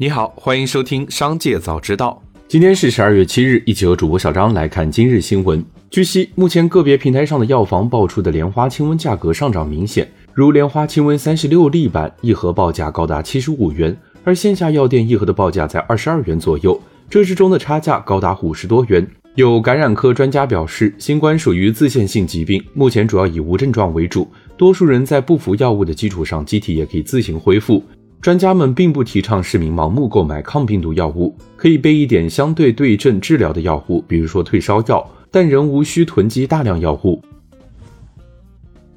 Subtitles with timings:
[0.00, 2.22] 你好，欢迎收听《商界早知道》。
[2.48, 5.62] 今天是十二月七日，一起和主播小张来看今日新闻。
[5.90, 13.94] 据悉，目前个别平台上的药房爆出的莲花清瘟价格上涨明显，如莲花清瘟三十六粒版一盒报价高达七十五元，
[14.24, 16.80] 而线下药店一盒的报价在二十二元左右，
[17.10, 19.06] 这之中的差价高达五十多元。
[19.34, 24.26] 有感染科专家表示，新冠属于自限性疾病，目前主要以无症状为主，
[24.56, 27.84] 多数人在不服药物的基础上，机体也可以自行恢复。
[28.20, 37.22] 专家们并不提倡市民盲目购买抗病毒药物，可以备一点相对对症治疗的药物，比如说退烧药，但仍无需囤积大量药物。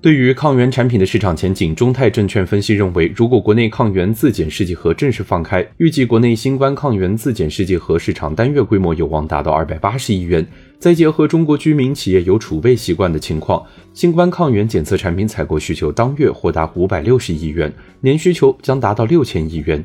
[0.03, 10.45] 对于抗原产品的市场前景，中泰证券分析认为，如果国内抗原自检试剂盒正式放开，预计国内新冠抗原自检试剂盒市场单月规模有望达到二百八十亿元。
[10.77, 19.81] 再结合中国居民企业有储备习惯的情况，新冠抗原检测产品采购需求当月或达五百六十亿元，年需求将达到六千亿元。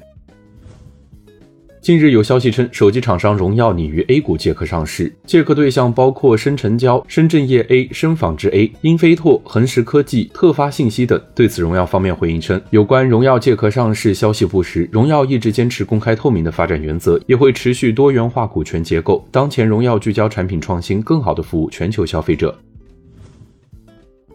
[1.88, 11.18] 近日有消息称，手机厂商荣耀拟于 A 股借壳上市，借壳对象包括深成交、深圳业 A、深纺织 A、英飞拓、恒实科技、特发信息等。
[11.34, 19.26] 对此，荣耀方面回应称，有关荣耀借壳上市消息不实，荣耀一直坚持公开透明的发展原则，也会持续多元化股权结构。
[19.30, 22.54] 当前，荣耀聚焦产品创新，更好的服务全球消费者。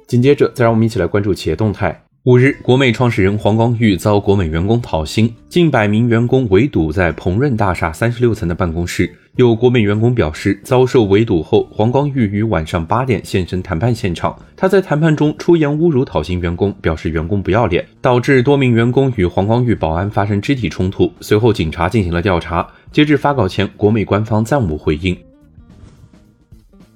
[0.08, 2.04] 紧接着，再让我们一起来关注企业动态。
[2.26, 9.14] 五日，国美创始人黄光裕遭国美员工讨薪，近百名员工围堵在鹏润大厦三十六层的办公室。
[9.36, 14.34] 有国美员工表示，遭受围堵后，黄光裕于晚上八点现身谈判现场。
[14.56, 21.12] 他在谈判中出言侮辱讨薪员工，表示员工不要脸，导致多名员工与黄光裕保安发生肢体冲突。
[21.20, 22.66] 随后，警察进行了调查。
[22.90, 25.14] 截至发稿前，国美官方暂无回应。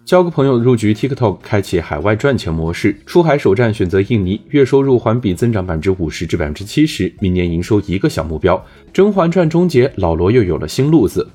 [0.07, 8.55] 交个朋友入局，TikTok 开启海外赚钱模式，出海首站选择印尼，月收入环比增长百分之五十至百分之七十，明年营收一个小目标。
[8.93, 11.27] 《甄嬛传》终结，老罗又有了新路子。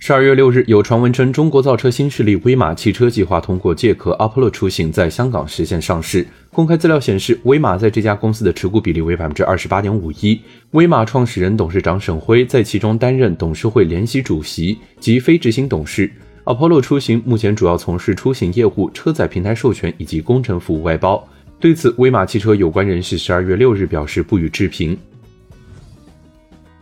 [0.00, 6.26] 十二月六日，有传闻称中国造车新势力威马汽车计划通过借壳 Apollo 出行在香港实现上市。
[6.50, 10.40] 公开资料显示，威马在这家公司的持股比例为百分之二十八点五一，
[10.72, 16.10] 威马创始人、董事长沈辉在其中担任董事会联席主席及非执行董事。
[16.50, 21.24] Apollo 出行目前主要从事出行业务、车载平台授权以及工程服务外包。
[21.60, 24.98] 对此，威马汽车有关人士十二月六日表示不予置评。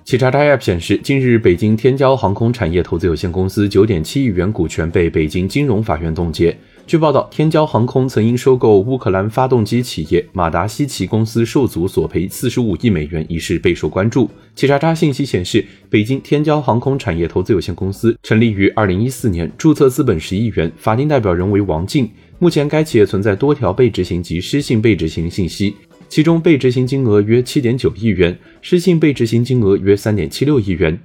[0.04, 6.56] 企查查 App 显示，近日北京天骄航空产业投资有限公司九点七亿元股权被北京金融法院冻结。
[6.88, 14.30] 据报道，天骄航空曾因收购乌克兰发动机企业马达西奇公司受阻索赔四十五亿美元一事备受关注。
[14.54, 22.08] 企查查信息显示，北京天骄航空产业投资有限公司成立于二零一四年，注册资本十亿元，法定代表人为王静。
[22.38, 25.76] 目前该企业存在多条被执行及失信被执行信息，
[26.08, 30.98] 其中被执行金额约七点九亿元，失信被执行金额约三点七六亿元。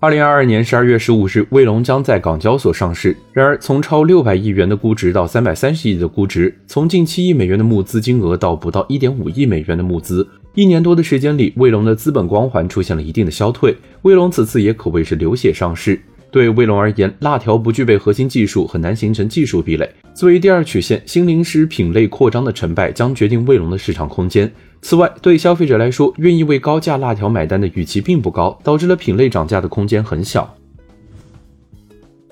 [0.00, 3.16] 二零二二年十二月十五日，卫龙将在港交所上市。
[3.32, 13.76] 然而，从超六百亿元的估值到三百三十亿的估值，从近七亿美元的募资金额到不到一点五亿美元的募资，一年多的时间里，卫龙的资本光环出现了一定的消退。
[14.02, 16.00] 卫龙此次也可谓是流血上市。
[16.30, 19.88] 对卫龙而言，辣条不具备核心技术，很难形成技术壁垒。
[20.14, 24.52] 作为第二曲线，新零食品类扩张的成败将决定卫龙的市场空间。
[24.82, 30.57] 此外，对消费者来说，愿意为高价辣条买单的预期并不高，导致了品类涨价的空间很小。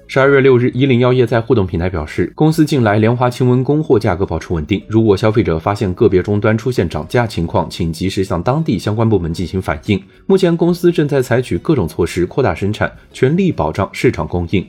[0.08, 4.80] 十二月六日，一零药业在互动平台表示，公司近来莲花清瘟供货价格保持稳定。
[4.86, 10.00] 如果消费者发现个别终端出现涨价情况，请及时向当地相关部门进行反映。
[10.26, 14.64] 目前，公司正在采取各种措施扩大生产，全力保障市场供应。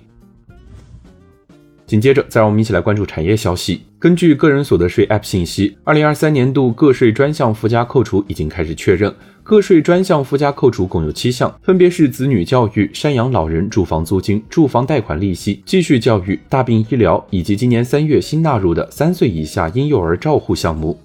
[1.87, 3.81] 紧接着，再让我们一起来关注产业消息。
[3.97, 9.11] 根据个人所得税 App 信息，二零二三年度个税专项附加扣除已经开始确认。
[9.41, 20.99] 个税专项附加扣除共有七项，分别是子女教育、赡养老人、住房租金、住房贷款利息、继续教育、大病医疗，以及今年三月新纳入的三岁以下婴幼儿照护项目。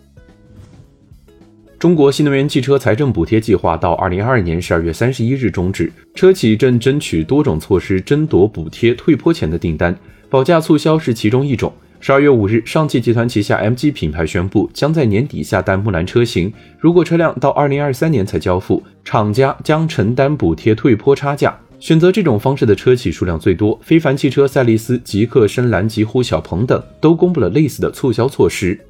[1.79, 9.97] 中国新能源汽车财政补贴计划到二零二二年十二月三十一日终止，车企正争取多种措施争夺补贴退坡前的订单。
[10.33, 11.71] 保价促销是其中一种。
[12.01, 16.51] 十二月五日，上汽集团旗下 MG 品牌宣布，将在年底下单木兰车型。
[16.79, 21.55] 如果车辆到二零二三年才交付，厂家将承担补贴退坡差价。
[21.79, 28.81] 选择这种方式的车企数量最多，非凡汽车、赛力斯、极氪、深蓝、极狐、小鹏等都公布了类似的促销措施。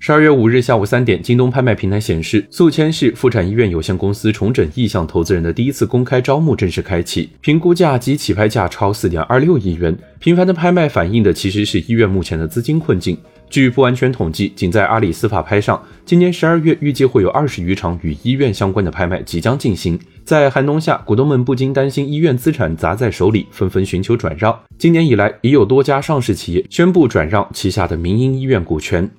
[0.00, 9.96] 十二月五日下午三点，京东拍卖平台显示，宿迁市妇产医院有限公司重整意向投资人的第一次公开招募正式开启，评估价及起拍价超四点二六亿元。
[10.20, 13.18] 频繁的拍卖反映的其实是医院目前的资金困境。
[13.50, 19.98] 据不完全统计，仅在阿里司法拍上，今年十二月预计会有二十余场与医院相关的拍卖即将进行。
[20.24, 24.56] 在寒冬下，股东们不禁担心医院资产砸在手里，纷纷寻求转让。
[24.78, 29.10] 今年以来，已有多家上市企业宣布转让旗下的民营医院股权。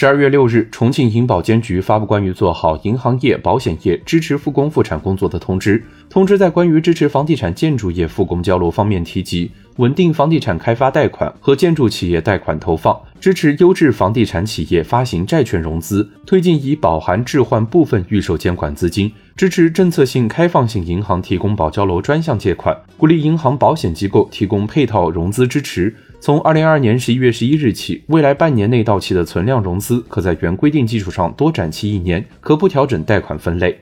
[0.00, 5.82] 十二月六日，重庆银保监局发布关于做好银行业、保险业支持复工复产工作的通知。
[6.08, 25.92] 通知在关于支持房地产建筑业复工交楼方面提及，稳定房地产开发贷款和建筑企业贷款投放，支持优质房地产企业发行债券融资，推进以保函置换部分预售监管资金，支持政策性开放性银行提供保交楼专项借款，鼓励银行保险机构提供配套融资支持。
[26.20, 33.78] 从二零二二年十一月十一日起，未来半年内到期的存量融资，可在原规定基础上多展期一年，可不调整贷款分类。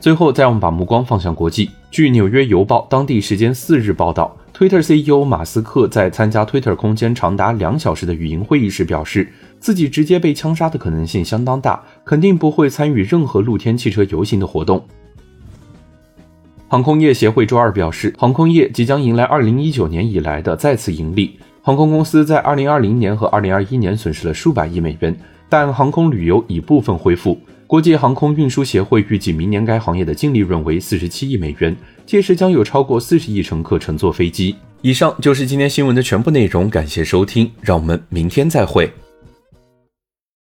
[0.00, 1.70] 最后，再让我们把目光放向国际。
[1.90, 9.30] 据《纽约邮报》当地时间四日报道，Twitter CEO 马斯克在参加 Twitter 空间长达两小时的语音会议时表示，
[9.60, 14.84] 自己直接被枪杀的可能性相当大，肯定不会参与任何露天汽车游行的活动。
[16.70, 21.36] 航空业协会周二表示，航空业即将迎来2019年以来的再次盈利。
[21.62, 25.12] 航空公司在2020年和2021年损失了数百亿美元，
[25.48, 27.36] 但航空旅游已部分恢复。
[27.66, 31.76] 国际航空运输协会预计，明年该行业的净利润为47亿美元，
[32.06, 34.54] 届时将有超过40亿乘客乘坐飞机。
[34.80, 38.88] 以上就是今天新闻的全部内容，感谢收听，让我们明天再会。